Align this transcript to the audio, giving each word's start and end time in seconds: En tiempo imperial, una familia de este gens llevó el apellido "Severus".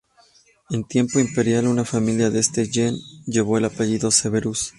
En 0.71 0.83
tiempo 0.83 1.19
imperial, 1.19 1.67
una 1.67 1.85
familia 1.85 2.31
de 2.31 2.39
este 2.39 2.65
gens 2.65 2.99
llevó 3.27 3.59
el 3.59 3.65
apellido 3.65 4.09
"Severus". 4.09 4.69